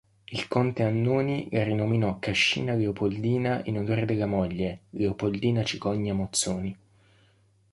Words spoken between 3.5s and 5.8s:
in onore della moglie, Leopoldina